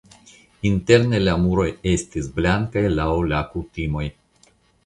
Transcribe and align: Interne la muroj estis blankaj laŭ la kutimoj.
Interne 0.69 1.19
la 1.25 1.35
muroj 1.43 1.67
estis 1.93 2.31
blankaj 2.39 2.85
laŭ 2.97 3.09
la 3.35 3.43
kutimoj. 3.55 4.07